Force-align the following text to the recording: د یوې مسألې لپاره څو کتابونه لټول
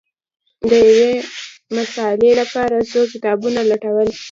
د 0.69 0.71
یوې 0.87 1.11
مسألې 1.77 2.31
لپاره 2.41 2.75
څو 2.91 3.01
کتابونه 3.13 3.59
لټول 3.71 4.07